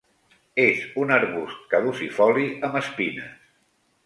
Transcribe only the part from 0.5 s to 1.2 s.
És un